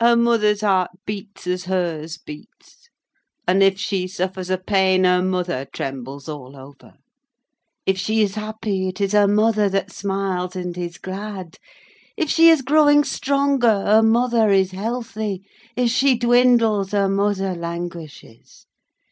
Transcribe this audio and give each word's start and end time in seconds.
Her 0.00 0.16
mother's 0.16 0.62
heart 0.62 0.90
beats 1.06 1.46
as 1.46 1.66
hers 1.66 2.18
beats; 2.18 2.88
and, 3.46 3.62
if 3.62 3.78
she 3.78 4.08
suffers 4.08 4.50
a 4.50 4.58
pain, 4.58 5.04
her 5.04 5.22
mother 5.22 5.64
trembles 5.72 6.28
all 6.28 6.56
over. 6.56 6.94
If 7.86 7.96
she 7.96 8.20
is 8.20 8.34
happy, 8.34 8.88
it 8.88 9.00
is 9.00 9.12
her 9.12 9.28
mother 9.28 9.68
that 9.68 9.92
smiles 9.92 10.56
and 10.56 10.76
is 10.76 10.98
glad. 10.98 11.58
If 12.16 12.30
she 12.30 12.48
is 12.48 12.62
growing 12.62 13.04
stronger, 13.04 13.86
her 13.86 14.02
mother 14.02 14.50
is 14.50 14.72
healthy: 14.72 15.46
if 15.76 15.88
she 15.90 16.18
dwindles, 16.18 16.90
her 16.90 17.08
mother 17.08 17.54
languishes. 17.54 18.66